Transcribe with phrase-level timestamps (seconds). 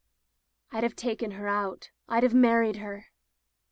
[0.39, 1.91] '* "Fd have taken her out.
[2.09, 3.05] Fd have married her."